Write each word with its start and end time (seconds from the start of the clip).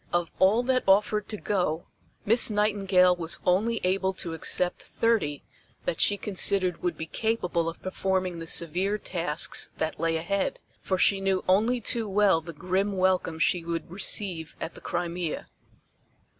Of 0.11 0.31
all 0.39 0.63
that 0.63 0.83
offered 0.87 1.27
to 1.27 1.37
go 1.37 1.85
Miss 2.25 2.49
Nightingale 2.49 3.15
was 3.15 3.37
only 3.45 3.79
able 3.83 4.13
to 4.13 4.33
accept 4.33 4.81
thirty 4.81 5.43
that 5.85 6.01
she 6.01 6.17
considered 6.17 6.81
would 6.81 6.97
be 6.97 7.05
capable 7.05 7.69
of 7.69 7.83
performing 7.83 8.39
the 8.39 8.47
severe 8.47 8.97
tasks 8.97 9.69
that 9.77 9.99
lay 9.99 10.17
ahead, 10.17 10.57
for 10.81 10.97
she 10.97 11.21
knew 11.21 11.43
only 11.47 11.79
too 11.79 12.09
well 12.09 12.41
the 12.41 12.51
grim 12.51 12.97
welcome 12.97 13.37
she 13.37 13.63
would 13.63 13.91
receive 13.91 14.55
at 14.59 14.73
the 14.73 14.81
Crimea. 14.81 15.49